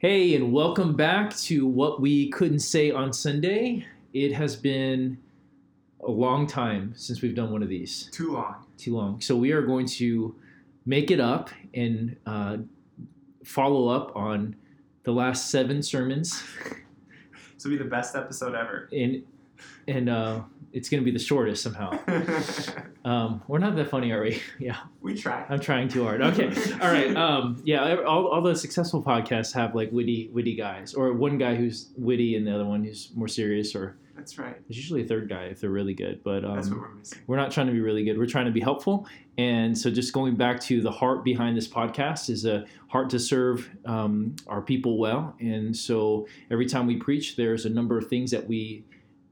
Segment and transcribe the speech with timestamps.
[0.00, 3.84] Hey, and welcome back to what we couldn't say on Sunday.
[4.14, 5.18] It has been
[6.02, 8.08] a long time since we've done one of these.
[8.10, 8.54] Too long.
[8.78, 9.20] Too long.
[9.20, 10.34] So we are going to
[10.86, 12.56] make it up and uh,
[13.44, 14.56] follow up on
[15.02, 16.42] the last seven sermons,
[17.54, 18.88] This will be the best episode ever.
[18.90, 19.22] and
[19.88, 20.40] and uh,
[20.72, 21.98] it's going to be the shortest somehow.
[23.02, 24.42] Um, we're not that funny, are we?
[24.58, 24.76] yeah.
[25.00, 25.46] we try.
[25.48, 26.20] I'm trying too hard.
[26.20, 26.48] Okay.
[26.82, 27.16] All right.
[27.16, 27.96] Um, yeah.
[28.06, 32.36] All, all the successful podcasts have like witty, witty guys, or one guy who's witty
[32.36, 34.54] and the other one who's more serious, or That's right.
[34.68, 36.22] there's usually a third guy if they're really good.
[36.22, 37.18] But That's what um, we're missing.
[37.26, 38.18] we're not trying to be really good.
[38.18, 39.08] We're trying to be helpful.
[39.38, 43.18] And so, just going back to the heart behind this podcast is a heart to
[43.18, 45.34] serve um, our people well.
[45.40, 48.84] And so, every time we preach, there's a number of things that we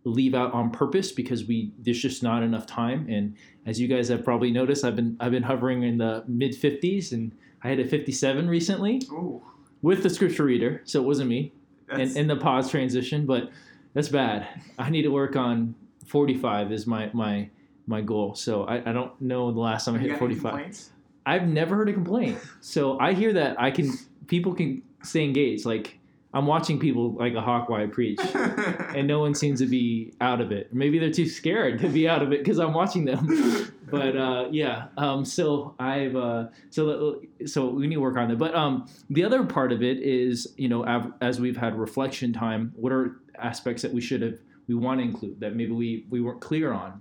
[0.09, 3.07] leave out on purpose because we there's just not enough time.
[3.09, 3.37] And
[3.67, 7.13] as you guys have probably noticed, I've been I've been hovering in the mid 50s,
[7.13, 9.43] and I had a 57 recently Ooh.
[9.83, 11.53] with the scripture reader, so it wasn't me
[11.89, 13.51] That's, and, and the pause transition, but
[13.95, 14.49] that's bad.
[14.79, 15.75] I need to work on
[16.07, 17.49] 45 is my my
[17.87, 18.35] my goal.
[18.35, 20.53] So I, I don't know the last time I you hit got any 45.
[20.53, 20.91] complaints?
[21.27, 22.39] I've never heard a complaint.
[22.61, 23.93] So I hear that I can
[24.27, 25.67] people can stay engaged.
[25.67, 25.98] Like
[26.35, 30.13] I'm watching people like a hawk while I preach, and no one seems to be
[30.21, 30.75] out of it.
[30.75, 33.73] Maybe they're too scared to be out of it because I'm watching them.
[33.91, 38.37] But uh, yeah, um, so I've uh, so so we need to work on that.
[38.37, 42.33] But um, the other part of it is you know av- as we've had reflection
[42.33, 46.05] time, what are aspects that we should have we want to include that maybe we
[46.11, 47.01] we weren't clear on,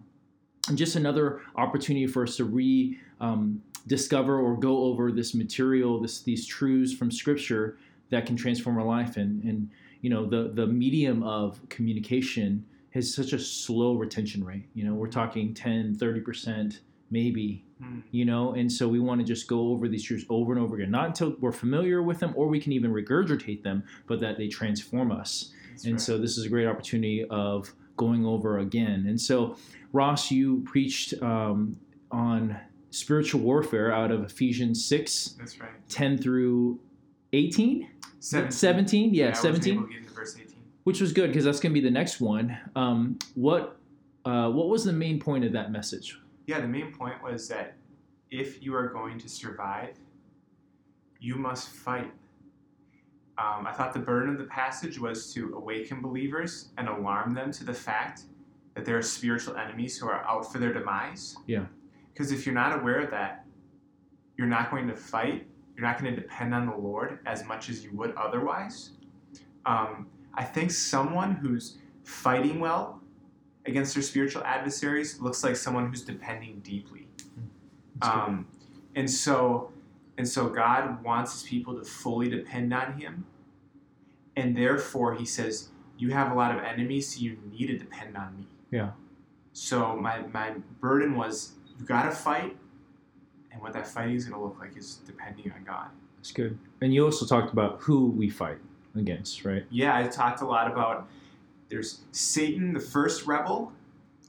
[0.69, 5.99] and just another opportunity for us to re um, discover or go over this material,
[5.99, 7.77] this these truths from Scripture
[8.09, 9.69] that can transform our life and and
[10.01, 14.93] you know the the medium of communication has such a slow retention rate you know
[14.93, 16.79] we're talking 10 30%
[17.11, 17.99] maybe Hmm.
[18.09, 20.75] you know and so we want to just go over these truths over and over
[20.77, 24.35] again not until we're familiar with them or we can even regurgitate them but that
[24.39, 26.01] they transform us That's and right.
[26.01, 29.57] so this is a great opportunity of going over again and so
[29.93, 31.77] ross you preached um,
[32.09, 32.57] on
[32.89, 35.69] spiritual warfare out of ephesians 6 That's right.
[35.87, 36.79] 10 through
[37.33, 37.87] 18
[38.27, 38.51] Seventeen.
[38.51, 40.47] 17 yeah, wasn't 17 able to get into verse 18.
[40.83, 42.57] which was good because that's going to be the next one.
[42.75, 43.77] Um, what
[44.25, 46.19] uh, what was the main point of that message?
[46.45, 47.75] Yeah, the main point was that
[48.29, 49.95] if you are going to survive,
[51.21, 52.11] you must fight.
[53.37, 57.51] Um, I thought the burden of the passage was to awaken believers and alarm them
[57.53, 58.23] to the fact
[58.75, 61.37] that there are spiritual enemies who are out for their demise.
[61.45, 61.65] Yeah.
[62.11, 63.45] Because if you're not aware of that,
[64.37, 65.47] you're not going to fight.
[65.77, 68.91] You're not going to depend on the Lord as much as you would otherwise.
[69.65, 72.99] Um, I think someone who's fighting well
[73.67, 77.07] against their spiritual adversaries looks like someone who's depending deeply.
[78.01, 78.47] Um,
[78.95, 79.71] and so,
[80.17, 83.25] and so God wants His people to fully depend on Him,
[84.35, 88.17] and therefore He says, "You have a lot of enemies, so you need to depend
[88.17, 88.91] on Me." Yeah.
[89.53, 92.55] So my my burden was, you got to fight,
[93.57, 95.87] and what that fighting is going to look like is depending on God.
[96.17, 96.57] That's good.
[96.81, 98.59] And you also talked about who we fight
[98.95, 99.65] against, right?
[99.71, 101.09] Yeah, I talked a lot about
[101.69, 103.73] there's Satan, the first rebel,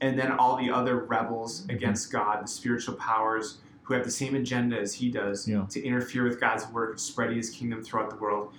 [0.01, 1.75] and then all the other rebels Mhm.
[1.75, 5.65] against God, the spiritual powers who have the same agenda as he does Yeah.
[5.69, 8.51] to interfere with God's work of spreading his kingdom throughout the world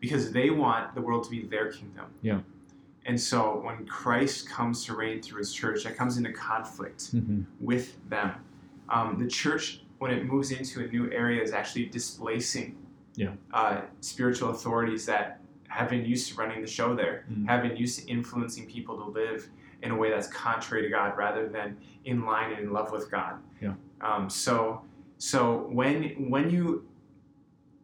[0.00, 2.06] because they want the world to be their kingdom.
[2.20, 2.40] Yeah.
[3.06, 7.42] And so when Christ comes to reign through his church, that comes into conflict Mm-hmm.
[7.60, 8.32] with them.
[8.90, 12.76] Um, the church, when it moves into a new area, is actually displacing
[13.16, 13.32] Yeah.
[13.52, 17.46] uh, spiritual authorities that have been used to running the show there, Mhm.
[17.48, 19.48] have been used to influencing people to live
[19.82, 23.10] in a way that's contrary to God rather than in line and in love with
[23.10, 23.40] God.
[23.60, 23.74] Yeah.
[24.00, 24.82] Um, so,
[25.18, 26.86] so when when you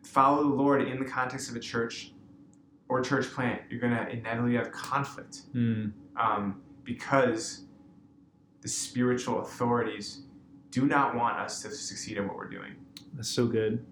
[0.03, 2.13] follow the Lord in the context of a church
[2.89, 5.93] or church plant, you're going to inevitably have conflict Mm.
[6.17, 7.65] um, because
[8.61, 10.23] the spiritual authorities
[10.75, 12.73] do not want us to succeed in what we're doing.
[13.15, 13.87] That's so good.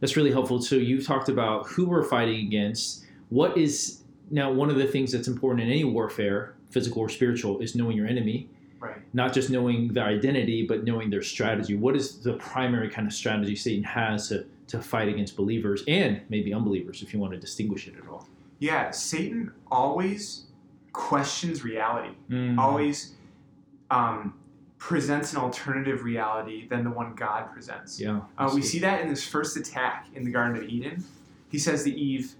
[0.00, 0.60] That's really helpful.
[0.60, 3.06] So you've talked about who we're fighting against.
[3.30, 7.60] What is now one of the things that's important in any warfare, physical or spiritual,
[7.60, 8.50] is knowing your enemy.
[8.78, 8.98] Right.
[9.14, 11.76] Not just knowing their identity, but knowing their strategy.
[11.76, 16.20] What is the primary kind of strategy Satan has to, to fight against believers and
[16.28, 18.28] maybe unbelievers, if you want to distinguish it at all?
[18.58, 20.44] Yeah, Satan always
[20.92, 22.14] questions reality.
[22.28, 22.58] Mm.
[22.58, 23.14] Always
[23.90, 24.34] um,
[24.82, 28.00] presents an alternative reality than the one God presents.
[28.00, 28.22] Yeah.
[28.36, 31.04] Uh, we see that in his first attack in the Garden of Eden.
[31.50, 32.34] He says to Eve,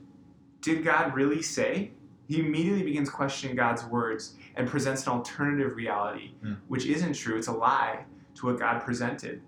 [0.61, 1.93] Did God really say?
[2.27, 6.55] He immediately begins questioning God's words and presents an alternative reality, Hmm.
[6.67, 7.37] which isn't true.
[7.39, 9.41] It's a lie to what God presented.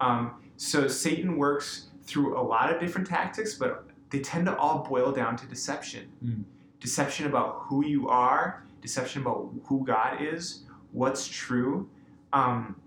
[0.00, 4.86] Um, so Satan works through a lot of different tactics, but they tend to all
[4.88, 6.08] boil down to deception.
[6.24, 6.44] Mm.
[6.78, 10.62] Deception about who you are, deception about who God is,
[10.92, 11.90] what's true.
[12.32, 12.80] Um,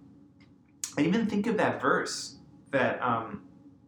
[0.98, 2.36] I even think of that verse
[2.72, 3.42] that um,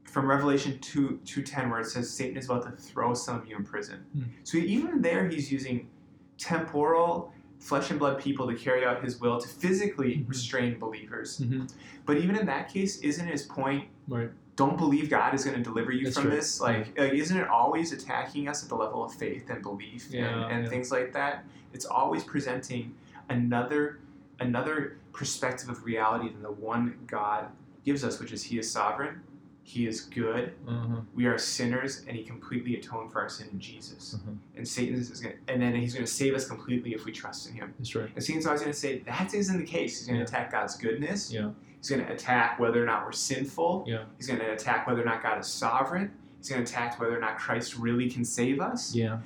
[0.05, 3.55] from Revelation 2 210 where it says Satan is about to throw some of you
[3.57, 4.05] in prison.
[4.13, 4.23] Hmm.
[4.43, 5.89] So even there he's using
[6.37, 10.27] temporal flesh and blood people to carry out his will to physically Mhm.
[10.29, 11.39] restrain believers.
[11.39, 11.71] Mhm.
[12.05, 14.29] But even in that case, isn't his point Right.
[14.57, 16.35] don't believe God is going to deliver you That's from right.
[16.35, 16.59] this?
[16.59, 20.27] Like, like, isn't it always attacking us at the level of faith and belief Yeah,
[20.43, 20.69] and, and yeah.
[20.69, 21.45] things like that?
[21.71, 22.93] It's always presenting
[23.29, 23.99] another
[24.39, 27.47] another perspective of reality than the one God
[27.85, 29.21] gives us, which is He is sovereign,
[29.63, 31.01] He is good, Uh-huh.
[31.13, 34.15] we are sinners, and He completely atoned for our sin in Jesus.
[34.15, 34.31] Uh-huh.
[34.57, 37.11] And Satan is going, to and then He's going to save us completely if we
[37.11, 37.73] trust in Him.
[37.77, 38.09] That's right.
[38.15, 39.99] And Satan's always going to say that isn't the case.
[39.99, 40.27] He's going to Yeah.
[40.39, 41.31] attack God's goodness.
[41.31, 41.51] Yeah.
[41.79, 43.83] He's going to attack whether or not we're sinful.
[43.87, 44.03] Yeah.
[44.17, 46.11] He's going to attack whether or not God is sovereign.
[46.37, 48.93] He's going to attack whether or not Christ really can save us.
[48.95, 49.19] Yeah.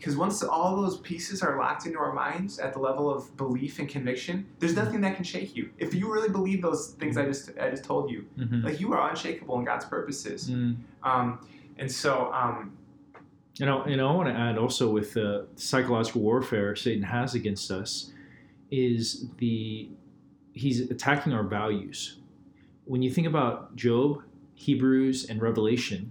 [0.00, 3.78] Because once all those pieces are locked into our minds at the level of belief
[3.80, 5.68] and conviction, there's nothing that can shake you.
[5.76, 8.64] If you really believe those things I just I just told you, Mhm.
[8.64, 10.50] like you are unshakable in God's purposes.
[10.50, 10.76] Mm.
[11.02, 12.72] Um, and so, um,
[13.58, 17.70] You know, and I want to add also with the psychological warfare Satan has against
[17.70, 18.10] us
[18.70, 19.90] is the
[20.54, 22.16] he's attacking our values.
[22.86, 24.22] When you think about Job,
[24.54, 26.10] Hebrews, and Revelation,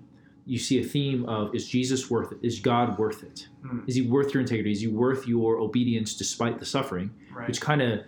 [0.49, 2.39] you see a theme of is Jesus worth it?
[2.41, 3.47] Is God worth it?
[3.65, 3.79] Hmm.
[3.87, 4.71] Is he worth your integrity?
[4.71, 7.11] Is he worth your obedience despite the suffering?
[7.33, 8.01] right, Which kind of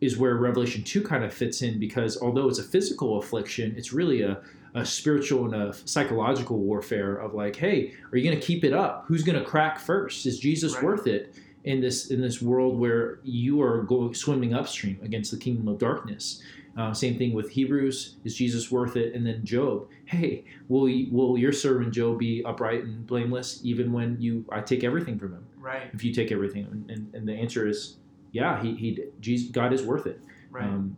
[0.00, 3.92] is where Revelation 2 kind of fits in because although it's a physical affliction, it's
[3.92, 4.40] really a,
[4.74, 8.72] a spiritual and a psychological warfare of like, hey, are you going to keep it
[8.72, 9.04] up?
[9.08, 10.24] Who's going to crack first?
[10.24, 10.84] Is Jesus Right.
[10.84, 11.34] worth it
[11.64, 15.78] in this in this world where you are going swimming upstream against the kingdom of
[15.78, 16.40] darkness?
[16.78, 18.16] Uh, same thing with Hebrews.
[18.24, 19.12] Is Jesus worth it?
[19.14, 19.88] And then Job.
[20.04, 24.60] Hey, will y- will your servant Job be upright and blameless even when you I
[24.60, 25.44] take everything from him?
[25.58, 27.96] right, If you take everything, and, and, and the answer is
[28.32, 28.62] yeah.
[28.62, 30.20] He he Jesus, God is worth it.
[30.50, 30.64] right.
[30.64, 30.96] Um,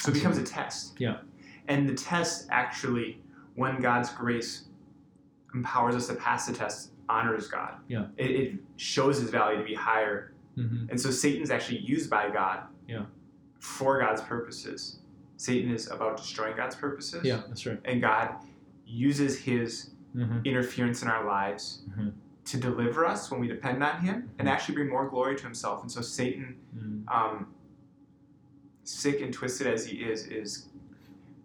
[0.00, 0.96] So it becomes a test.
[0.98, 1.18] Yeah.
[1.68, 3.20] And the test actually,
[3.54, 4.64] when God's grace
[5.54, 7.74] empowers us to pass the test, honors God.
[7.88, 8.06] Yeah.
[8.16, 10.32] It, it shows his value to be higher.
[10.58, 10.90] mhm.
[10.90, 13.04] And so Satan's actually used by God Yeah.
[13.60, 14.98] for God's purposes.
[15.42, 17.24] Satan is about destroying God's purposes.
[17.24, 17.78] Yeah, that's right.
[17.84, 18.36] And God
[18.86, 22.12] uses his hmm interference in our lives Mhm.
[22.44, 24.52] to deliver us when we depend on him and Mhm.
[24.52, 25.82] actually bring more glory to himself.
[25.82, 27.52] And so Satan mm um,
[28.84, 30.68] sick and twisted as he is, is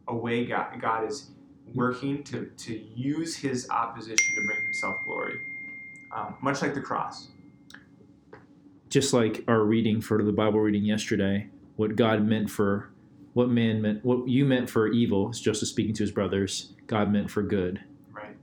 [0.07, 1.31] a way God, God is
[1.73, 5.39] working to, to use his opposition to bring himself glory.
[6.15, 7.29] Um, much like the cross.
[8.89, 12.89] Just like our reading for the Bible reading yesterday, what God meant for,
[13.37, 17.11] what man meant, what you meant for evil, is Joseph speaking to his brothers, God
[17.11, 17.79] meant for good.
[18.11, 18.35] Right.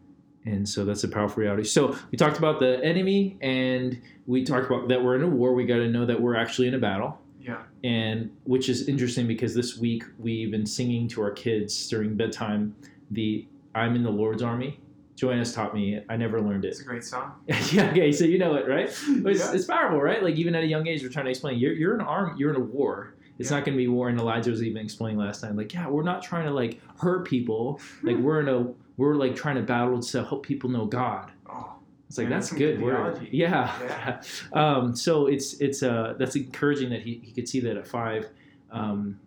[0.44, 1.64] And so that's a powerful reality.
[1.64, 5.52] So we talked about the enemy, and we talked about that we're in a war.
[5.52, 7.18] We got to know that we're actually in a battle.
[7.40, 7.62] Yeah.
[7.82, 12.74] and which is interesting because this week we've been singing to our kids during bedtime
[13.10, 14.80] the "I'm in the Lord's Army."
[15.16, 15.94] Joanna's taught me.
[15.96, 16.06] it.
[16.08, 16.68] I never learned it.
[16.68, 17.32] It's a great song.
[17.70, 18.86] yeah, okay, so you know it, right?
[18.86, 19.52] It's, Yeah.
[19.52, 20.22] it's powerful, right?
[20.22, 22.34] Like even at a young age, we're trying to explain you're you're in an arm,
[22.38, 23.14] you're in a war.
[23.38, 23.56] It's Yeah.
[23.58, 24.08] not going to be war.
[24.08, 27.26] And Elijah was even explaining last time, like, yeah, we're not trying to like hurt
[27.26, 27.80] people.
[28.02, 31.32] Like we're in a we're like trying to battle to help people know God.
[31.50, 31.74] Oh,
[32.08, 33.26] It's like Man, that's that's good word.
[33.30, 33.72] Yeah.
[33.82, 34.22] Yeah.
[34.52, 38.28] um, so it's it's uh that's encouraging that he, he could see that at five.
[38.70, 39.18] Um,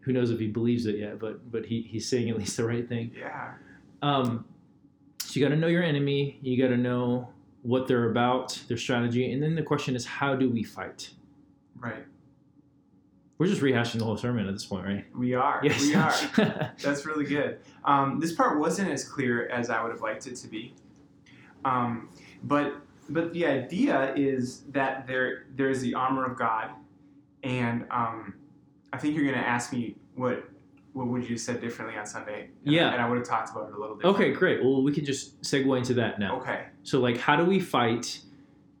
[0.00, 2.64] who knows if he believes it yet, but but he, he's saying at least the
[2.64, 3.12] right thing.
[3.18, 3.52] yeah.
[4.02, 4.44] Um,
[5.22, 6.38] so you got to know your enemy.
[6.42, 7.28] You got to know
[7.62, 11.10] what they're about, their strategy, and then the question is, how do we fight?
[11.78, 12.04] Right.
[13.38, 15.04] We're just rehashing the whole sermon at this point, right?
[15.16, 15.60] We are.
[15.62, 15.80] Yes.
[15.82, 16.72] We are.
[16.82, 17.58] That's really good.
[17.84, 20.74] Um, this part wasn't as clear as I would have liked it to be,
[21.64, 22.08] um,
[22.44, 22.74] but
[23.10, 26.70] but the idea is that there there is the armor of God,
[27.42, 28.34] and um,
[28.92, 30.48] I think you're going to ask me what
[30.92, 32.50] what would you have said differently on Sunday?
[32.64, 32.92] And Yeah.
[32.92, 34.06] and I would have talked about it a little bit.
[34.06, 34.62] okay, great.
[34.62, 36.36] Well, we can just segue into that now.
[36.38, 36.66] Okay.
[36.84, 38.20] So, like, how do we fight?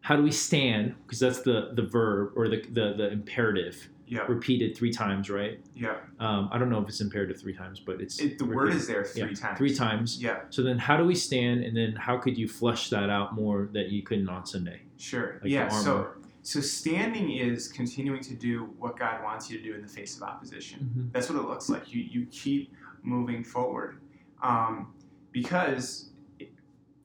[0.00, 0.94] How do we stand?
[1.04, 4.28] Because that's the the verb or the the, the imperative Yep.
[4.28, 5.60] repeated three times, right?
[5.74, 5.96] Yeah.
[6.20, 8.86] Um, I don't know if it's imperative three times, but it's It, the word is
[8.86, 9.58] there three Yeah, times.
[9.58, 10.22] three times.
[10.22, 10.40] Yeah.
[10.50, 11.64] So then, how do we stand?
[11.64, 14.82] And then, how could you flesh that out more that you couldn't on Sunday?
[14.98, 15.38] Sure.
[15.42, 15.68] Like yeah.
[15.68, 16.08] So
[16.42, 20.16] so standing is continuing to do what God wants you to do in the face
[20.18, 21.08] of opposition.
[21.12, 21.92] That's what it looks like.
[21.92, 24.00] You you keep moving forward,
[24.42, 24.92] um,
[25.32, 26.50] because it,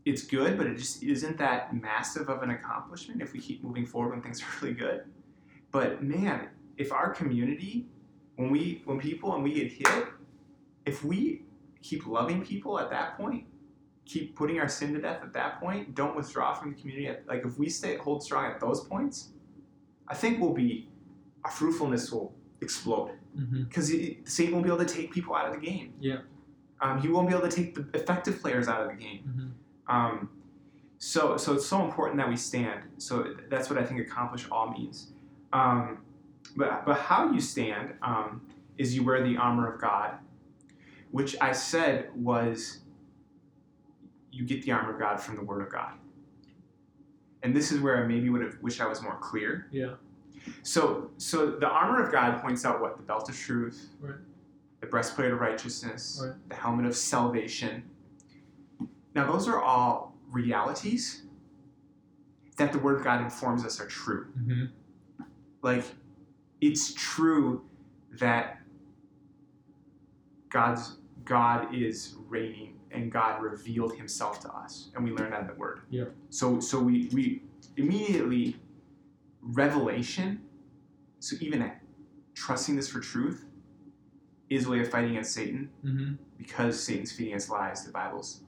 [0.05, 3.85] it's good, but it just isn't that massive of an accomplishment if we keep moving
[3.85, 5.03] forward when things are really good.
[5.71, 7.85] But man, if our community,
[8.37, 10.05] when we when people and we get hit,
[10.87, 11.43] if we
[11.83, 13.45] keep loving people at that point,
[14.05, 17.07] keep putting our sin to death at that point, don't withdraw from the community.
[17.07, 19.29] At, like if we stay hold strong at those points,
[20.07, 20.89] I think we'll be
[21.45, 23.63] our fruitfulness will explode Mm-hmm.
[23.63, 23.93] because
[24.25, 25.93] Satan won't be able to take people out of the game.
[25.99, 26.17] Yeah.
[26.81, 29.23] Um, he won't be able to take the effective players out of the game.
[29.27, 29.95] Mm-hmm.
[29.95, 30.29] Um,
[30.97, 32.81] so, so it's so important that we stand.
[32.97, 35.13] So that's what I think accomplish all means.
[35.53, 35.99] Um,
[36.55, 38.41] but, but how you stand um,
[38.77, 40.15] is you wear the armor of God,
[41.11, 42.79] which I said was
[44.31, 45.93] you get the armor of God from the Word of God.
[47.43, 49.67] And this is where I maybe would have wished I was more clear.
[49.71, 49.93] Yeah.
[50.63, 54.15] So, so the armor of God points out what the belt of truth, Right.
[54.81, 56.35] the breastplate of righteousness, Right.
[56.49, 57.83] the helmet of salvation.
[59.15, 61.23] Now, those are all realities
[62.57, 64.27] that the Word of God informs us are true.
[64.37, 65.23] Mm-hmm.
[65.61, 65.83] Like,
[66.61, 67.63] it's true
[68.19, 68.59] that
[70.49, 75.47] God's God is reigning and God revealed Himself to us, and we learn that in
[75.47, 75.81] the Word.
[75.89, 76.05] Yeah.
[76.29, 77.43] So, so we we
[77.77, 78.55] immediately
[79.41, 80.41] revelation.
[81.19, 81.71] So even
[82.33, 83.45] trusting this for truth
[84.49, 86.13] is a way of fighting against Satan Mm-hmm.
[86.37, 87.85] because Satan's feeding us lies.
[87.85, 88.41] The Bible's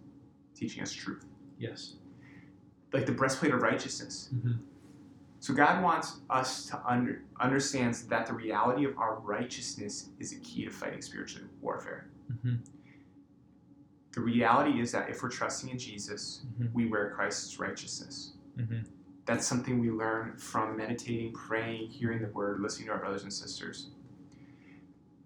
[0.55, 1.25] teaching us truth,
[1.59, 1.95] Yes.
[2.93, 4.29] like the breastplate of righteousness.
[4.33, 4.53] Mm-hmm.
[5.41, 10.35] So God wants us to under understands that the reality of our righteousness is a
[10.37, 12.05] key to fighting spiritual warfare.
[12.31, 12.57] Mm-hmm.
[14.13, 16.71] The reality is that if we're trusting in Jesus, Mhm.
[16.73, 18.33] we wear Christ's righteousness.
[18.57, 18.81] Mm-hmm.
[19.25, 23.33] That's something we learn from meditating, praying, hearing the word, listening to our brothers and
[23.33, 23.87] sisters.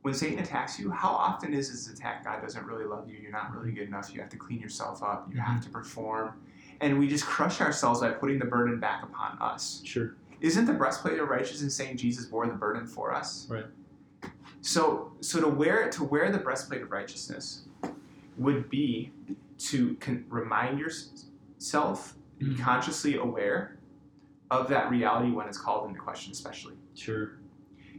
[0.04, 2.24] When Satan attacks you, how often is this attack?
[2.24, 3.18] God doesn't really love you.
[3.18, 4.14] You're not really good enough.
[4.14, 5.28] You have to clean yourself up.
[5.34, 6.40] You have to perform.
[6.82, 9.82] And we just crush ourselves by putting the burden back upon us.
[9.86, 10.16] Sure.
[10.42, 13.48] Isn't the breastplate of righteousness saying Jesus bore the burden for us?
[13.50, 13.66] Right.
[14.62, 17.64] So, so to wear to wear the breastplate of righteousness
[18.38, 19.12] would be
[19.58, 22.60] to con- remind yourself, be Mhm.
[22.60, 23.78] consciously aware
[24.52, 26.76] of that reality when it's called into question, especially.
[26.94, 27.32] Sure.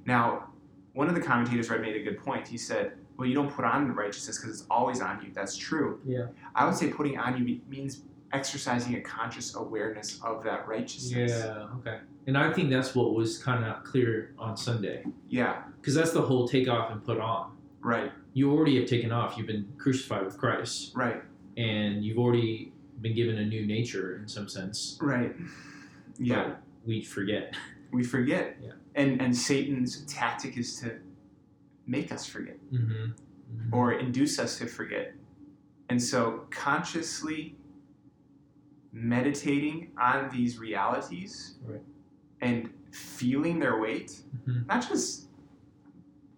[0.04, 0.48] Now,
[0.92, 2.46] one of the commentators read made a good point.
[2.46, 5.56] He said, "Well, you don't put on the righteousness because it's always on you." That's
[5.56, 6.00] true.
[6.04, 6.26] Yeah.
[6.54, 8.02] I would say putting on you means
[8.32, 11.32] exercising a conscious awareness of that righteousness.
[11.32, 11.66] Yeah.
[11.78, 11.98] Okay.
[12.26, 15.62] And I think that's what was kind of clear on Sunday, Yeah.
[15.80, 17.56] because that's the whole take off and put on.
[17.80, 18.10] Right.
[18.32, 19.38] You already have taken off.
[19.38, 21.22] You've been crucified with Christ, Right.
[21.56, 24.98] and you've already been given a new nature in some sense.
[25.00, 25.34] Right.
[26.18, 26.44] Yeah.
[26.48, 27.54] But we forget.
[27.92, 28.56] we forget.
[28.60, 28.72] Yeah.
[28.96, 30.98] And and Satan's tactic is to
[31.86, 33.72] make us forget Mm-hmm.
[33.72, 35.14] or induce us to forget.
[35.88, 37.54] And so consciously
[38.96, 41.82] meditating on these realities Right.
[42.40, 44.66] and feeling their weight, Mhm.
[44.66, 45.28] not just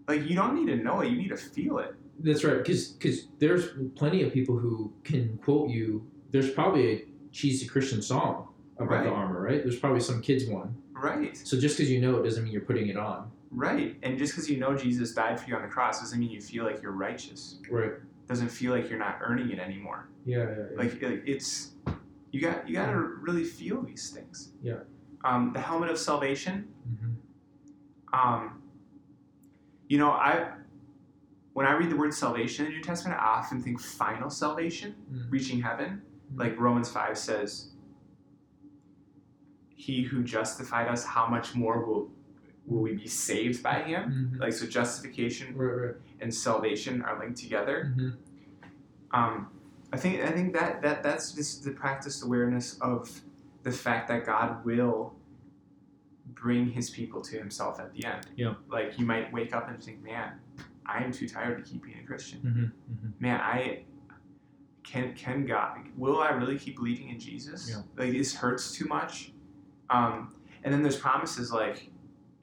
[0.08, 1.94] like you don't need to know it, you need to feel it.
[2.18, 6.04] That's right, because because there's plenty of people who can quote you.
[6.32, 8.48] There's probably a cheesy Christian song
[8.78, 9.62] about the armor, right?
[9.62, 10.74] There's probably some kids one.
[10.92, 11.36] Right.
[11.36, 13.30] So just because you know it doesn't mean you're putting it on.
[13.52, 13.96] Right.
[14.02, 16.40] And just because you know Jesus died for you on the cross doesn't mean you
[16.40, 17.60] feel like you're righteous.
[17.70, 17.92] Right.
[18.26, 20.08] Doesn't feel like you're not earning it anymore.
[20.26, 20.38] Yeah.
[20.38, 20.76] yeah, yeah.
[20.76, 21.72] like, like it's
[22.30, 24.80] you got you got to really feel these things Yeah.
[25.24, 27.14] um, the helmet of salvation Mhm.
[28.12, 28.62] um,
[29.88, 30.52] you know i
[31.54, 34.94] when i read the word salvation in the new testament i often think final salvation
[35.12, 35.30] Mm.
[35.30, 36.38] reaching heaven Mhm.
[36.38, 37.70] like romans 5 says
[39.74, 42.10] he who justified us how much more will
[42.66, 44.02] will we be saved by him
[44.34, 44.40] Mhm.
[44.40, 45.74] like so justification Right.
[45.86, 45.94] Right.
[46.20, 48.16] and salvation are linked together Mhm.
[49.12, 49.46] um,
[49.92, 53.20] I think I think that, that that's just the practiced awareness of
[53.62, 55.14] the fact that God will
[56.34, 58.26] bring His people to Himself at the end.
[58.36, 58.54] Yeah.
[58.70, 60.32] Like you might wake up and think, "Man,
[60.86, 62.40] I am too tired to keep being a Christian.
[62.40, 62.96] Mhm.
[63.08, 63.20] Mhm.
[63.20, 63.84] Man, I
[64.84, 67.68] can can God will I really keep believing in Jesus?
[67.70, 67.82] Yeah.
[67.96, 69.32] Like this hurts too much."
[69.90, 71.90] Um, and then there's promises like,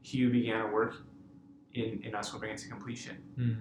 [0.01, 0.95] "He who began a work
[1.73, 3.57] in in us will bring it to completion." Mhm.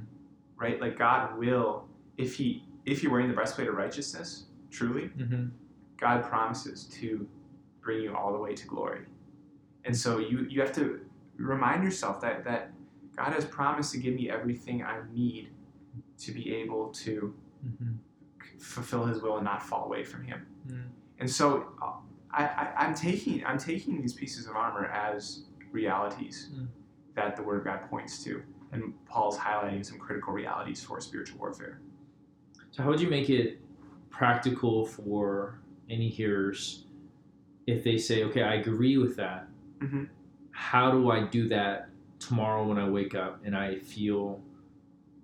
[0.57, 0.81] right?
[0.81, 5.50] Like God will, if He if you're wearing the breastplate of righteousness, truly, Mhm.
[5.97, 7.26] God promises to
[7.81, 9.07] bring you all the way to glory.
[9.85, 11.00] And so you you have to
[11.37, 12.73] remind yourself that that
[13.17, 15.50] God has promised to give me everything I need
[16.19, 17.99] to be able to Mhm.
[18.59, 20.47] fulfill His will and not fall away from Him.
[20.69, 20.88] Mhm.
[21.21, 21.93] And so uh,
[22.31, 26.69] I, I, I'm taking I'm taking these pieces of armor as realities Mm.
[27.14, 31.38] that the Word of God points to, and Paul's highlighting some critical realities for spiritual
[31.38, 31.81] warfare.
[32.75, 33.61] So how would you make it
[34.11, 36.87] practical for any hearers
[37.69, 39.47] if they say, "Okay, I agree with that.
[39.78, 40.09] Mhm.
[40.50, 41.88] How do I do that
[42.19, 44.43] tomorrow when I wake up and I feel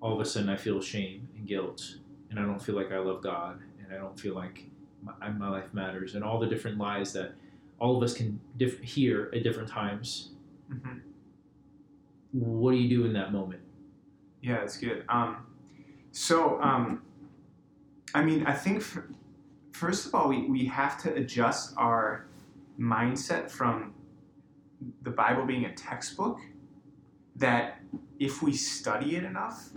[0.00, 1.98] all of a sudden I feel shame and guilt
[2.30, 4.70] and I don't feel like I love God and I don't feel like
[5.02, 7.32] my, my life matters, and all the different lies that
[7.80, 10.34] all of us can diff- hear at different times.
[10.68, 10.98] hmm
[12.32, 13.62] What do you do in that moment?
[14.40, 15.04] Yeah, that's good.
[15.08, 15.46] Um,
[16.12, 17.02] so, um,
[18.14, 18.98] I mean, I think f-
[19.72, 22.26] first of all, we, we have to adjust our
[22.78, 23.94] mindset from
[25.02, 26.38] the Bible being a textbook
[27.36, 27.80] that
[28.18, 29.70] if we study it enough,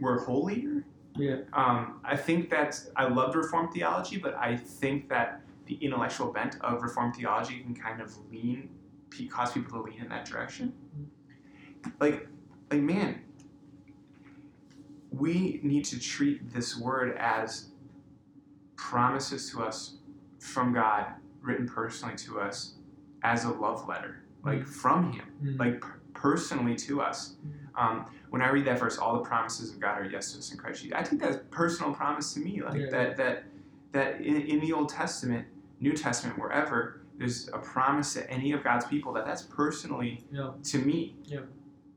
[0.00, 0.84] we're holier.
[1.16, 1.38] Yeah.
[1.52, 6.56] Um, I think that I loved Reformed theology, but I think that the intellectual bent
[6.60, 8.70] of Reformed theology can kind of lean,
[9.30, 10.72] cause people to lean in that direction.
[12.00, 12.28] Like,
[12.70, 13.22] like man,
[15.10, 17.70] we need to treat this word as
[18.78, 19.96] promises to us
[20.38, 21.06] from God,
[21.42, 22.76] written personally to us,
[23.24, 25.58] as a love letter, like from Him, Mm.
[25.58, 27.36] like per- personally to us.
[27.76, 30.50] Um, when I read that verse, all the promises of God are yes to us
[30.52, 30.96] in Christ Jesus.
[30.98, 32.90] I take that a personal promise to me, like Yeah.
[32.90, 33.44] that that
[33.92, 35.46] that in, in the Old Testament,
[35.80, 40.52] New Testament, wherever there's a promise to any of God's people that that's personally Yeah.
[40.64, 41.16] to me.
[41.24, 41.40] Yeah.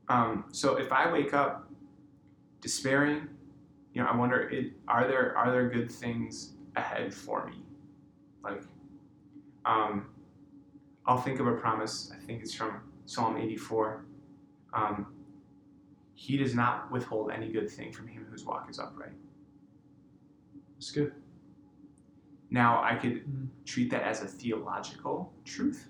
[0.08, 1.68] Um, so if I wake up
[2.60, 3.28] despairing,
[3.94, 7.62] you know, I wonder, it, are there are there good things ahead for me?
[8.42, 8.62] Like,
[9.64, 10.08] um,
[11.06, 12.12] I'll think of a promise.
[12.14, 14.04] I think it's from Psalm 84.
[14.72, 15.14] Um,
[16.14, 19.12] he does not withhold any good thing from him whose walk is upright.
[20.78, 21.12] It's good.
[22.50, 23.48] Now I could Mm.
[23.64, 25.88] treat that as a theological truth,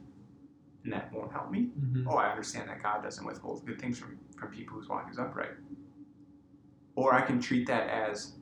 [0.84, 1.70] and that won't help me.
[1.78, 2.08] Mm-hmm.
[2.08, 5.18] oh, I understand that God doesn't withhold good things from, from people whose walk is
[5.18, 5.52] upright.
[6.94, 8.34] Or I can treat that as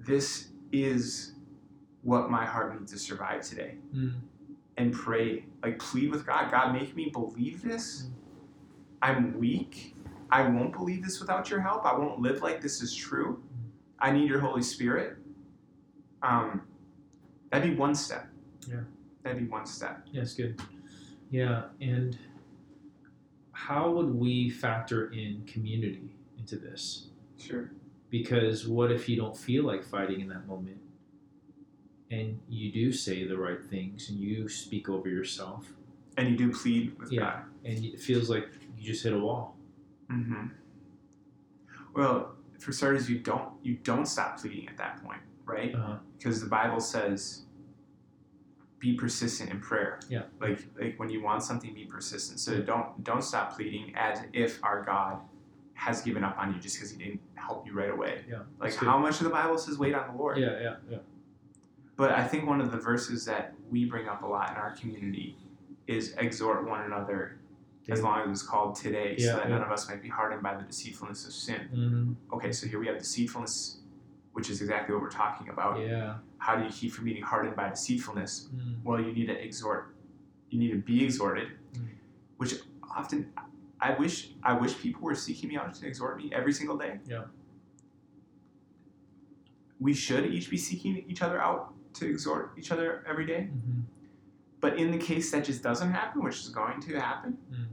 [0.00, 1.34] this is
[2.02, 3.74] what my heart needs to survive today.
[3.94, 4.14] Mm.
[4.76, 8.08] And pray, like plead with God, God, make me believe this.
[9.02, 9.94] I'm weak.
[10.30, 11.84] I won't believe this without your help.
[11.84, 13.42] I won't live like this is true.
[13.98, 15.16] I need your Holy Spirit.
[16.22, 16.62] Um,
[17.50, 18.26] that'd be one step.
[18.66, 18.80] Yeah.
[19.22, 20.06] That'd be one step.
[20.10, 20.60] Yes, good.
[21.30, 22.16] Yeah, and
[23.52, 27.08] how would we factor in community into this?
[27.38, 27.70] Sure.
[28.10, 30.78] Because what if you don't feel like fighting in that moment?
[32.10, 35.72] And you do say the right things and you speak over yourself,
[36.16, 37.20] And you do plead with Yeah.
[37.20, 37.44] God.
[37.64, 39.56] and it feels like you just hit a wall.
[40.08, 40.46] hmm
[41.94, 45.74] Well, for starters, you don't you don't stop pleading at that point, right?
[45.74, 45.96] Uh-huh.
[46.18, 47.44] Because the Bible says,
[48.78, 50.24] "Be persistent in prayer." Yeah.
[50.40, 52.38] Like like when you want something, be persistent.
[52.40, 55.20] So don't don't stop pleading as if our God
[55.80, 58.22] has given up on you just because He didn't help you right away.
[58.28, 58.40] Yeah.
[58.60, 60.98] Like how much of the Bible says, "Wait on the Lord." Yeah, yeah, yeah.
[61.96, 64.72] But I think one of the verses that we bring up a lot in our
[64.76, 65.38] community
[65.86, 67.38] is exhort one another
[67.88, 69.54] as long as it's called today, so that yeah.
[69.54, 71.68] none of us might be hardened by the deceitfulness of sin.
[71.74, 72.34] Mhm.
[72.36, 73.80] Okay, so here we have deceitfulness,
[74.34, 75.80] which is exactly what we're talking about.
[75.80, 76.18] Yeah.
[76.38, 78.48] How do you keep from being hardened by deceitfulness?
[78.54, 78.84] Mm.
[78.84, 79.96] Well, you need to exhort.
[80.50, 81.88] You need to be exhorted, Mm.
[82.36, 82.54] which
[82.96, 83.32] often
[83.82, 86.98] I wish I wish people were seeking me out to exhort me every single day.
[87.06, 87.24] Yeah.
[89.78, 93.48] We should each be seeking each other out to exhort each other every day.
[93.52, 93.82] Mhm.
[94.60, 97.66] But in the case that just doesn't happen, which is going to happen, Mm.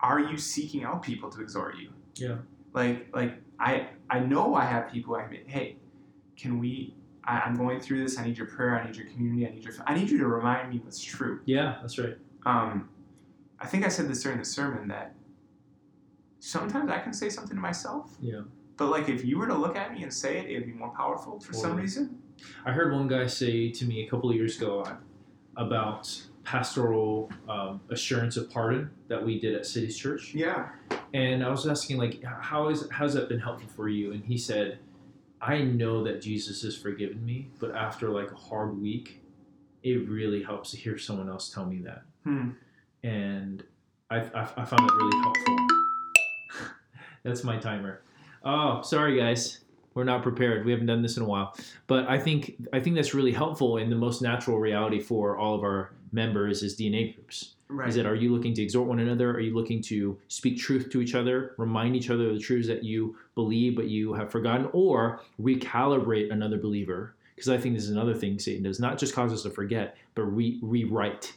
[0.00, 1.90] are you seeking out people to exhort you?
[2.16, 2.38] Yeah.
[2.72, 5.14] Like, like I, I know I have people.
[5.14, 5.76] I mean, hey,
[6.36, 6.94] can we?
[7.24, 8.18] I, I'm going through this.
[8.18, 8.78] I need your prayer.
[8.78, 9.46] I need your community.
[9.46, 9.72] I need your.
[9.86, 11.40] I need you to remind me what's true.
[11.46, 12.16] Yeah, that's right.
[12.44, 12.88] Um,
[13.58, 15.14] I think I said this during the sermon that
[16.38, 18.16] sometimes I can say something to myself.
[18.20, 18.42] Yeah.
[18.76, 20.94] But like, if you were to look at me and say it, it'd be more
[20.94, 22.20] powerful for some reason.
[22.66, 24.96] I heard one guy say to me a couple of years ago uh,
[25.56, 30.34] about pastoral um, assurance of pardon that we did at City's Church.
[30.34, 30.68] Yeah.
[31.14, 34.12] And I was asking, like, how is how's that been helpful for you?
[34.12, 34.78] And he said,
[35.40, 39.22] I know that Jesus has forgiven me, but after like a hard week,
[39.82, 42.02] it really helps to hear someone else tell me that.
[42.24, 42.50] Hmm.
[43.06, 43.62] And
[44.10, 45.56] I, I, I found it really helpful.
[47.22, 48.02] That's my timer.
[48.44, 49.60] Oh, sorry guys,
[49.94, 50.66] we're not prepared.
[50.66, 53.78] We haven't done this in a while, but I think I think that's really helpful.
[53.78, 57.54] And the most natural reality for all of our members is DNA groups.
[57.68, 57.88] Right.
[57.88, 59.30] Is that are you looking to exhort one another?
[59.30, 62.68] Are you looking to speak truth to each other, remind each other of the truths
[62.68, 67.14] that you believe but you have forgotten, or recalibrate another believer?
[67.34, 69.96] Because I think this is another thing Satan does not just cause us to forget,
[70.14, 71.32] but re- rewrite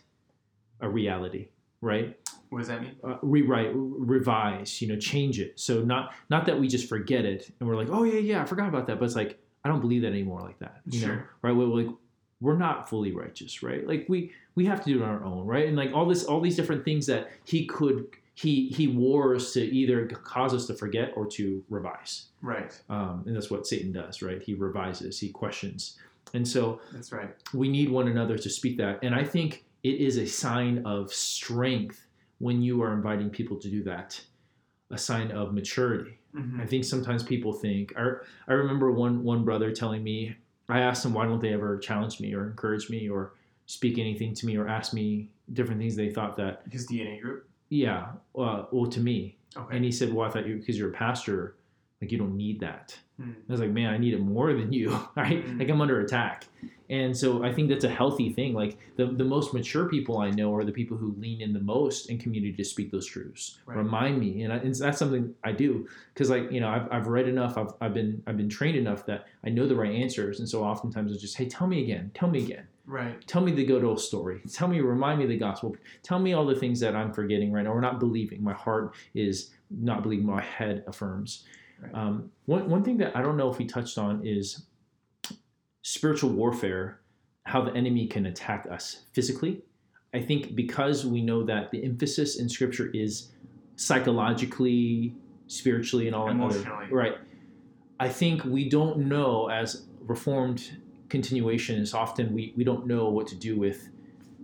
[0.81, 1.49] a reality,
[1.81, 2.17] right?
[2.49, 2.95] what does that mean?
[3.03, 5.59] Uh, rewrite, revise, you know, change it.
[5.59, 8.45] So not not that we just forget it and we're like, oh yeah, yeah, I
[8.45, 11.07] forgot about that, but it's like I don't believe that anymore, like that, you know,
[11.13, 11.29] Sure.
[11.43, 11.51] right?
[11.55, 11.95] We're like
[12.41, 13.85] we're not fully righteous, right?
[13.87, 15.67] Like we we have to do it on our own, right?
[15.67, 19.61] And like all this, all these different things that he could he he wars to
[19.61, 22.71] either cause us to forget or to revise Right.
[22.89, 25.97] um, and that's what satan does right he revises he questions
[26.33, 27.29] and so That's right.
[27.53, 31.11] we need one another to speak that and i think it is a sign of
[31.13, 32.07] strength
[32.39, 34.19] when you are inviting people to do that
[34.91, 36.59] a sign of maturity Mhm.
[36.61, 37.91] I think sometimes people think.
[37.97, 38.11] I,
[38.47, 40.35] I remember one one brother telling me.
[40.69, 43.33] I asked him why don't they ever challenge me or encourage me or
[43.65, 47.49] speak anything to me or ask me different things they thought that His DNA group.
[47.69, 49.75] yeah uh, well to me Okay.
[49.75, 51.55] and he said well I thought you because you're a pastor
[51.99, 53.31] like you don't need that Hmm.
[53.47, 55.57] I was like man I need it more than you right Mm.
[55.59, 56.45] like I'm under attack
[56.89, 58.53] and so I think that's a healthy thing.
[58.53, 61.59] Like the the most mature people I know are the people who lean in the
[61.59, 63.59] most in community to speak those truths.
[63.65, 63.77] Right.
[63.77, 64.41] remind me.
[64.41, 65.87] And, I, and that's something I do.
[66.13, 67.57] Because like you know I've, I've read enough.
[67.57, 70.39] I've, I've been I've been trained enough that I know the right answers.
[70.39, 72.09] And so oftentimes it's just hey tell me again.
[72.15, 72.67] Tell me again.
[72.87, 73.25] Right.
[73.27, 74.41] tell me the good old story.
[74.51, 75.75] Tell me remind me the gospel.
[76.01, 78.43] Tell me all the things that I'm forgetting right now or not believing.
[78.43, 80.25] My heart is not believing.
[80.25, 81.45] My head affirms.
[81.81, 81.93] Right.
[81.93, 84.63] um, one, one thing that I don't know if we touched on is
[85.81, 86.99] spiritual warfare
[87.43, 89.61] how the enemy can attack us physically
[90.13, 93.29] I think because we know that the emphasis in scripture is
[93.75, 95.13] psychologically,
[95.47, 96.87] spiritually, and all that other- Emotionally.
[96.91, 97.17] right.
[97.99, 100.77] I think we don't know as reformed
[101.09, 103.89] continuationists often we, we don't know what to do with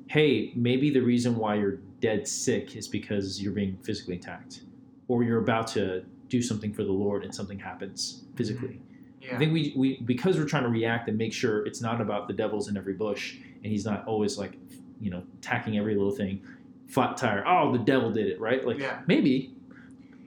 [0.07, 4.61] hey, maybe the reason why you're dead sick is because you're being physically attacked.
[5.07, 8.79] Or you're about to do something for the Lord and something happens physically.
[8.79, 8.94] Mm-hmm.
[9.25, 9.35] Yeah.
[9.35, 12.27] I think we, we because we're trying to react and make sure it's not about
[12.27, 14.53] the devil's in every bush and he's not always like
[15.01, 16.41] you know attacking every little thing
[16.87, 19.01] flat tire oh the devil did it right like yeah.
[19.07, 19.51] maybe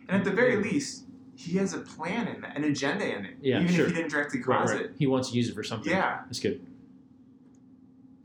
[0.09, 1.05] And at the very least,
[1.37, 3.37] he has a plan in that, an agenda in it.
[3.41, 3.85] Yeah, Even sure.
[3.85, 4.87] if he didn't directly right, cause right.
[4.87, 4.95] it.
[4.99, 6.21] he wants to use it for something Yeah.
[6.27, 6.61] that's good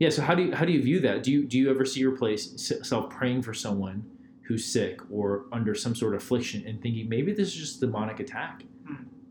[0.00, 1.84] yeah so how do you how do you view that do you do you ever
[1.84, 4.04] see your place self praying for someone
[4.42, 8.20] who's sick or under some sort of affliction and thinking maybe this is just demonic
[8.20, 8.64] attack.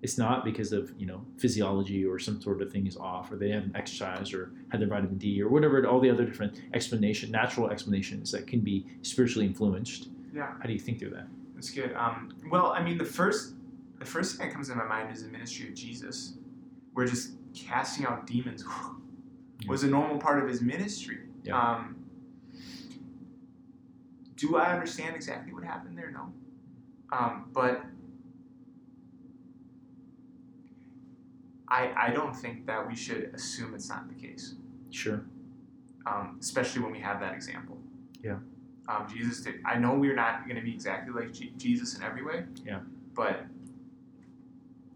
[0.03, 3.37] It's not because of you know physiology or some sort of thing is off or
[3.37, 7.31] they haven't exercised or had their vitamin d or whatever all the other different explanation
[7.31, 10.51] natural explanations that can be spiritually influenced Yeah.
[10.59, 11.93] how do you think through that That's good.
[11.95, 13.53] Um, well, I mean, the first
[13.99, 16.33] the first thing that comes to my mind is the ministry of Jesus,
[16.93, 18.65] where just casting out demons
[19.67, 21.19] was a normal part of his ministry.
[21.45, 21.57] Yeah.
[21.57, 21.95] Um,
[24.35, 26.11] do I understand exactly what happened there?
[26.11, 26.33] No.
[27.17, 27.85] Um, but
[31.79, 34.45] I I don't think that we should assume it's not the case.
[34.91, 35.19] sure
[36.05, 37.77] um, especially when we have that example.
[38.21, 38.39] Yeah.
[38.89, 39.55] Um, Jesus did.
[39.65, 42.43] I know we're not going to be exactly like G- Jesus in every way.
[42.65, 42.79] Yeah.
[43.13, 43.35] But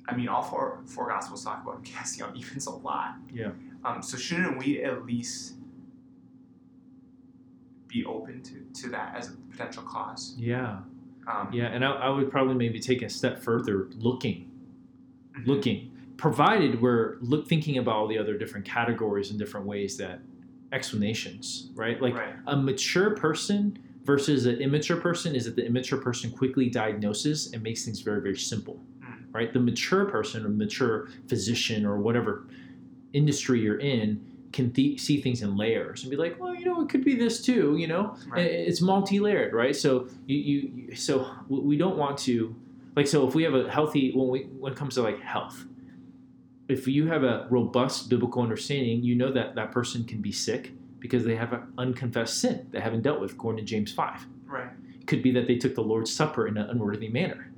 [0.10, 3.16] I mean, all four four gospels talk about casting out demons a lot.
[3.34, 3.52] Yeah.
[3.86, 5.54] Um, so shouldn't we at least
[7.88, 10.36] be open to, to that as a potential cause?
[10.38, 10.80] yeah
[11.32, 14.52] Um, yeah and I, I would probably maybe take a step further looking
[15.38, 15.48] mhm.
[15.48, 20.20] looking provided we're look thinking about all the other different categories and different ways that
[20.72, 22.34] explanations right like right.
[22.48, 27.62] a mature person versus an immature person is that the immature person quickly diagnoses and
[27.64, 29.26] makes things very very simple Mm.
[29.32, 32.48] right the mature person or mature physician or whatever
[33.14, 34.20] industry you're in
[34.54, 37.16] can th- see things in layers and be like well you know it could be
[37.16, 38.46] this too you know Right.
[38.46, 42.56] It's multi-layered right so you, you so we we don't want to
[42.96, 45.66] like so if we have a healthy when we when it comes to like health
[46.68, 50.72] if you have a robust biblical understanding you know that that person can be sick
[51.00, 54.70] because they have an unconfessed sin they haven't dealt with according to james 5 Right.
[55.00, 57.52] it could be that they took the lord's supper in an unworthy manner.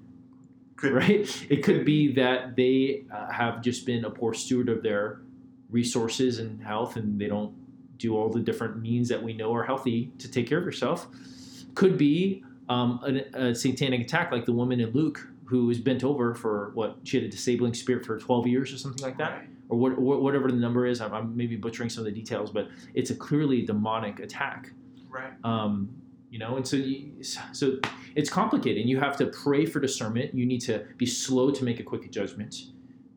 [0.75, 1.45] Could right?
[1.49, 5.21] It could be that they uh, have just been a poor steward of their
[5.69, 7.53] resources and health and they don't
[7.97, 11.07] do all the different means that we know are healthy to take care of yourself.
[11.75, 13.01] Could be um,
[13.35, 16.97] a, a satanic attack like the woman in luke who was bent over for what
[17.03, 19.47] she had a disabling spirit for 12 years or something like that Right.
[19.69, 22.51] or what, what, whatever the number is I'm, I'm maybe butchering some of the details
[22.51, 24.71] but it's a clearly demonic attack
[25.09, 25.33] Right.
[25.43, 25.89] um,
[26.29, 27.79] you know and so you, so
[28.15, 31.79] it's complicated you have to pray for discernment you need to be slow to make
[31.79, 32.55] a quick judgment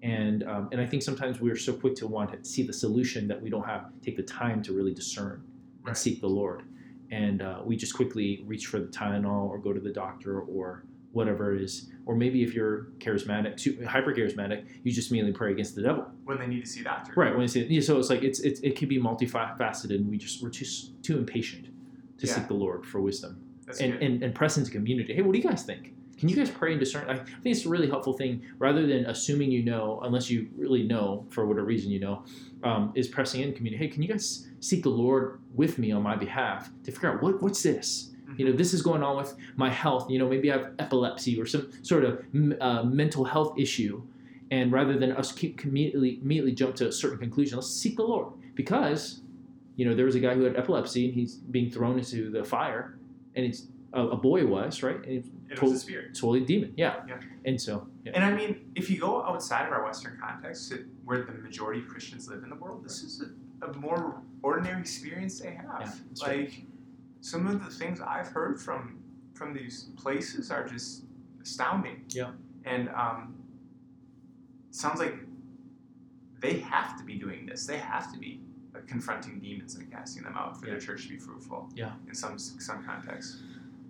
[0.03, 3.29] and um, and i think sometimes we're so quick to want to see the solution
[3.29, 5.43] that we don't have take the time to really discern
[5.81, 5.97] and Right.
[5.97, 6.63] seek the lord
[7.11, 10.85] and uh, we just quickly reach for the tylenol or go to the doctor or
[11.13, 15.75] whatever it is or maybe if you're charismatic hyper charismatic you just immediately pray against
[15.77, 17.13] the devil When they need to see a doctor.
[17.17, 17.33] Right.
[17.33, 20.17] When I say yeah, so it's like it's, it's it can be multifaceted, and we
[20.19, 20.67] just we're too
[21.03, 21.67] too impatient
[22.19, 22.35] to Yeah.
[22.35, 24.03] seek the Lord for wisdom That's and, good.
[24.03, 25.15] and and press into community.
[25.15, 25.95] Hey, what do you guys think?
[26.19, 27.09] Can you guys pray and discern?
[27.11, 30.85] I think it's a really helpful thing rather than assuming you know, unless you really
[30.85, 32.25] know for whatever reason you know,
[32.63, 33.85] um, is pressing in community.
[33.85, 37.23] Hey, can you guys seek the Lord with me on my behalf to figure out
[37.23, 38.11] what what's this?
[38.37, 40.11] You know, this is going on with my health.
[40.11, 44.03] You know, maybe I have epilepsy or some sort of m- uh, mental health issue.
[44.51, 48.03] And rather than us keep immediately immediately jump to a certain conclusion, let's seek the
[48.03, 49.21] Lord because,
[49.77, 52.45] you know, there was a guy who had epilepsy and he's being thrown into the
[52.45, 52.99] fire,
[53.35, 56.15] and it's a, a boy was right, and It was a spirit.
[56.15, 56.75] totally demon.
[56.77, 56.97] Yeah.
[57.09, 57.19] Yeah.
[57.47, 58.13] And so, yeah.
[58.15, 60.73] And I mean, if you go outside of our Western context,
[61.05, 63.23] where the majority of Christians live in the world, this is
[63.63, 65.81] a, a more ordinary experience they have.
[65.81, 66.65] Yeah, like.
[67.23, 68.99] Some of the things I've heard from
[69.33, 71.05] from these places are just
[71.41, 72.05] astounding.
[72.09, 72.33] Yeah.
[72.65, 73.35] And um,
[74.69, 75.15] it sounds like
[76.41, 77.67] they have to be doing this.
[77.67, 78.41] They have to be
[78.87, 81.71] confronting demons and casting them out for their church to be fruitful.
[81.75, 81.93] Yeah.
[82.09, 83.41] In some some contexts.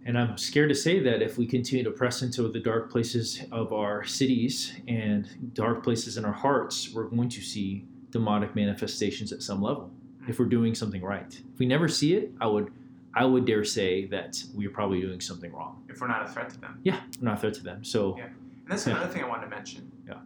[0.05, 3.43] And I'm scared to say that if we continue to press into the dark places
[3.51, 9.33] of our cities and dark places in our hearts, we're going to see demonic manifestations
[9.33, 9.91] at some level
[10.29, 11.41] if we're doing something right.
[11.53, 12.73] If we never see it, I would
[13.15, 15.85] I would dare say that we're probably doing something wrong.
[15.89, 16.81] If we're not a threat to them.
[16.83, 17.85] Yeah, we're not a threat to them.
[17.85, 18.25] So Yeah.
[18.27, 18.35] And
[18.69, 18.95] that's Yeah.
[18.97, 19.91] another thing I wanted to mention.
[20.07, 20.21] Yeah.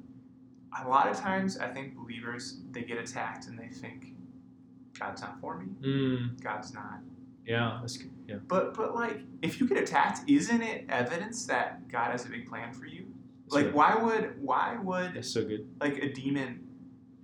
[0.85, 4.14] A lot of times, I think believers they get attacked and they think
[4.99, 5.66] God's not for me.
[5.83, 7.01] mm, God's not.
[7.46, 8.11] yeah, that's good.
[8.29, 8.37] Yeah.
[8.46, 12.46] But but like, if you get attacked, isn't it evidence that God has a big
[12.49, 13.07] plan for you?
[13.44, 13.75] That's Like, good.
[13.75, 15.66] why would why would That's so good.
[15.81, 16.66] like a demon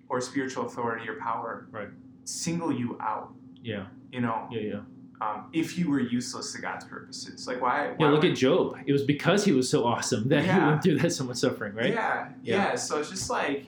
[0.09, 1.89] or spiritual authority or power Right.
[2.25, 3.35] single you out?
[3.63, 4.81] Yeah, You know, yeah, yeah.
[5.21, 7.95] Um, if you were useless to God's purposes, like why?
[7.99, 8.77] Yeah, look would, at Job.
[8.87, 11.75] It was because he was so awesome that he went through that so much suffering,
[11.75, 11.93] right?
[11.93, 12.57] Yeah, Yeah.
[12.57, 12.75] yeah.
[12.75, 13.67] So it's just like,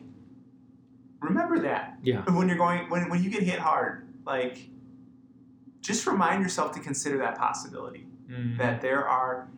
[1.21, 1.99] remember that.
[2.03, 2.23] Yeah.
[2.31, 4.69] when you're going when, when you get hit hard like
[5.81, 8.57] just remind yourself to consider that possibility Mm.
[8.57, 9.49] that there are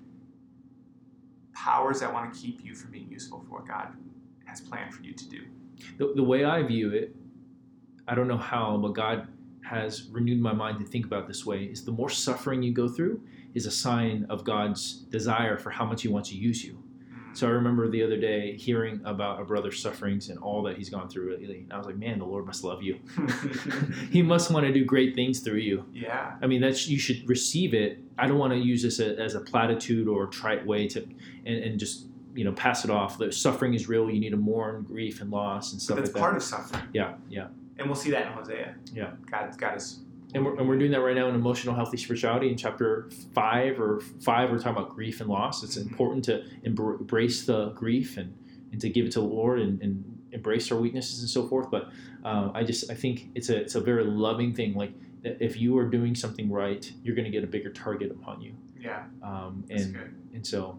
[1.55, 3.93] powers that want to keep you from being useful for what god
[4.45, 5.43] has planned for you to do
[5.99, 7.15] the, the way I view it,
[8.09, 9.29] I don't know how, but God
[9.67, 12.89] has renewed my mind to think about this way is the more suffering you go
[12.89, 13.21] through
[13.55, 16.83] is a sign of God's desire for how much he wants to use you.
[17.33, 20.89] So I remember the other day hearing about a brother's sufferings and all that he's
[20.89, 21.35] gone through.
[21.35, 22.99] And I was like, man, the Lord must love you.
[24.11, 25.85] he must want to do great things through you.
[25.93, 27.99] yeah I mean, that's you should receive it.
[28.17, 31.03] I don't want to use this as a platitude or trite way to,
[31.45, 33.19] and, and just you know pass it off.
[33.19, 34.09] The suffering is real.
[34.09, 36.21] You need to mourn grief and loss and but stuff that's like that.
[36.21, 37.49] part of suffering Yeah, yeah.
[37.79, 39.13] And we'll see that in hosea Yeah.
[39.31, 40.01] god god is
[40.35, 43.81] And we're, and we're doing that right now in emotional healthy spirituality in chapter five
[43.81, 44.51] or five.
[44.51, 45.63] We're talking about grief and loss.
[45.63, 45.91] It's Mhm.
[45.91, 48.35] important to embrace the grief and,
[48.73, 51.71] and to give it to the Lord and, and embrace our weaknesses and so forth.
[51.71, 51.85] But
[52.25, 54.75] uh, I just I think it's a it's a very loving thing.
[54.75, 58.41] Like if you are doing something right, you're going to get a bigger target upon
[58.41, 58.53] you.
[58.79, 60.79] yeah Um, that's and good and so,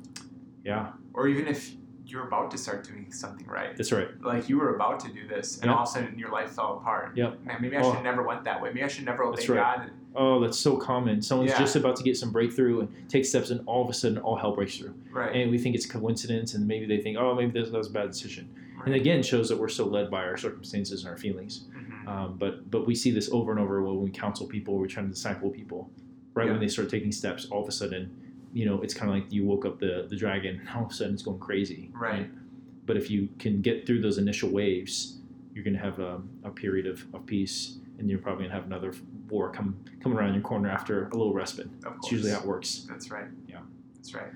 [0.63, 1.73] yeah, or even if
[2.07, 4.07] you're about to start doing something right that's right.
[4.21, 5.75] like you were about to do this and Yep.
[5.75, 7.43] all of a sudden your life fell apart Yep.
[7.45, 7.93] man maybe i Oh.
[7.93, 9.77] should never went that way maybe i should never obey That's right.
[9.79, 11.21] god Oh, that's so common.
[11.21, 11.59] Someone's Yeah.
[11.59, 14.35] just about to get some breakthrough and take steps, and all of a sudden, all
[14.35, 14.95] hell breaks through.
[15.11, 17.87] right and we think it's coincidence and maybe they think oh maybe this that was
[17.89, 18.87] a bad decision Right.
[18.87, 22.07] and again shows that we're so led by our circumstances and our feelings Mhm.
[22.07, 25.05] um, but but we see this over and over when we counsel people we're trying
[25.07, 25.91] to disciple people
[26.33, 26.51] right Yeah.
[26.53, 28.09] when they start taking steps all of a sudden
[28.53, 30.91] you know it's kind of like you woke up the the dragon and all of
[30.91, 32.29] a sudden it's going crazy Right.
[32.85, 35.17] but if you can get through those initial waves
[35.53, 38.55] you're going to have a, a period of, of peace and you're probably going to
[38.55, 38.93] have another
[39.29, 42.45] war come come around your corner after a little respite Of it's usually how it
[42.45, 43.25] works That's right.
[43.47, 43.59] Yeah.
[43.95, 44.31] That's right.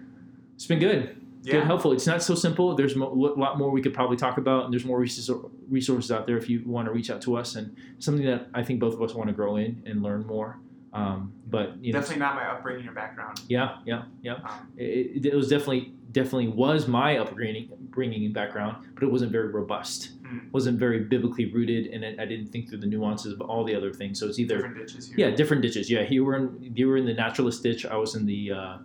[0.56, 1.54] it's been good Yeah.
[1.54, 1.91] good, helpful.
[1.93, 2.76] It's not so simple.
[2.76, 6.38] There's a lot more we could probably talk about, and there's more resources out there
[6.38, 9.02] if you want to reach out to us, and something that I think both of
[9.02, 10.60] us want to grow in and learn more.
[10.94, 13.40] Um, but you know, Definitely not my upbringing or background.
[13.48, 14.34] yeah, yeah, yeah.
[14.36, 19.32] Um, It, it was definitely definitely was my upbringing bringing and background, but it wasn't
[19.32, 20.22] very robust.
[20.24, 20.52] Mm.
[20.52, 23.76] wasn't very biblically rooted, and it, I didn't think through the nuances of all the
[23.76, 24.20] other things.
[24.20, 25.16] So it's either different ditches here.
[25.30, 25.90] yeah, different ditches.
[25.90, 27.86] Yeah, you were in you were in the naturalist ditch.
[27.86, 28.78] I was in the uh,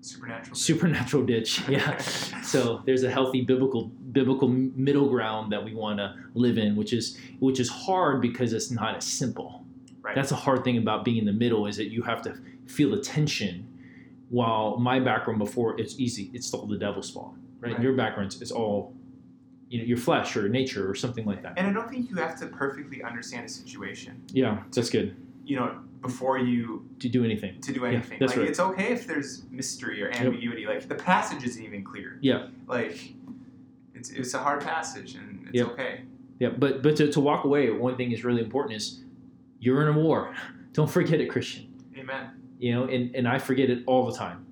[0.00, 0.54] Supernatural.
[0.56, 1.62] supernatural ditch.
[1.68, 1.96] Yeah.
[2.42, 6.92] So there's a healthy biblical biblical middle ground that we want to live in, which
[6.92, 9.57] is which is hard because it's not as simple.
[10.08, 10.14] Right.
[10.14, 12.34] That's a hard thing about being in the middle is that you have to
[12.66, 13.66] feel the tension.
[14.30, 17.72] While my background before it's easy, it's all the devil's fault, right?
[17.74, 17.82] Right.
[17.82, 18.94] Your background is all
[19.68, 21.54] you know your flesh or nature or something like that.
[21.58, 25.56] and I don't think you have to perfectly understand a situation, Yeah, that's good you
[25.56, 27.60] know, before you to do anything.
[27.62, 28.18] to do anything.
[28.18, 28.48] that's like right.
[28.48, 30.66] it's okay if there's mystery or ambiguity.
[30.66, 32.18] Like the passage isn't even clear.
[32.22, 32.48] Yeah.
[32.66, 33.12] Like
[33.94, 35.66] it's it's a hard passage and it's Yep.
[35.72, 36.02] okay.
[36.38, 39.00] Yeah, but but to, to walk away, one thing is really important is
[39.60, 40.34] you're in a war.
[40.72, 41.64] Don't forget it, Christian.
[41.98, 42.30] Amen.
[42.58, 44.46] you know and, and i forget it all the time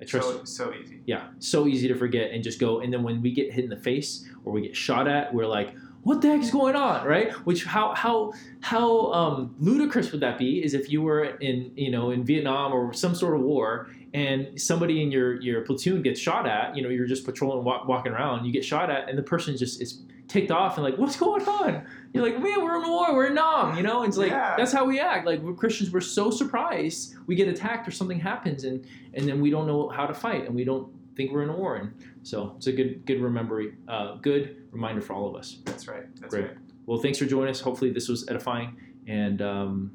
[0.00, 1.00] i trust So so easy.
[1.06, 3.70] yeah so easy to forget and just go and then when we get hit in
[3.70, 5.74] the face or we get shot at we're like
[6.04, 7.32] what the heck is going on, right?
[7.44, 10.62] Which how how how um, ludicrous would that be?
[10.64, 14.58] Is if you were in you know in Vietnam or some sort of war and
[14.58, 18.12] somebody in your your platoon gets shot at, you know, you're just patrolling, walk, walking
[18.12, 21.16] around, you get shot at, and the person just is ticked off and like, what's
[21.16, 21.84] going on?
[22.12, 24.02] You're like, man, we're in war, we're in Nam, you know.
[24.02, 24.54] And it's like Yeah.
[24.56, 25.26] that's how we act.
[25.26, 29.40] Like we're Christians, we're so surprised we get attacked or something happens, and and then
[29.40, 31.76] we don't know how to fight, and we don't think we're in a war.
[31.76, 35.58] And so it's a good good remember, uh, good reminder for all of us.
[35.64, 36.04] That's right.
[36.20, 36.46] That's Great.
[36.48, 36.56] right.
[36.86, 37.60] Well, thanks for joining us.
[37.60, 38.76] Hopefully, this was edifying.
[39.06, 39.92] And um,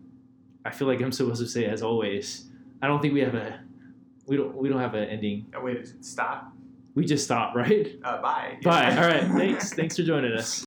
[0.65, 2.45] I feel like I'm supposed to say, as always,
[2.81, 3.59] I don't think we have a
[4.27, 5.47] we don't we don't have an ending.
[5.55, 6.52] Oh, wait, is stop?
[6.95, 7.95] We just stop, right?
[8.03, 8.57] Uh, bye.
[8.63, 8.95] Bye.
[8.95, 9.23] All right.
[9.31, 9.73] Thanks.
[9.73, 10.65] Thanks for joining us.